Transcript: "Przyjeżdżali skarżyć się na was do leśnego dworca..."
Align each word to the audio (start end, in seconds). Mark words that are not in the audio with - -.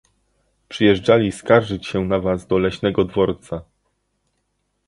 "Przyjeżdżali 0.67 1.31
skarżyć 1.31 1.87
się 1.87 2.05
na 2.05 2.19
was 2.19 2.47
do 2.47 2.57
leśnego 2.57 3.05
dworca..." 3.05 3.61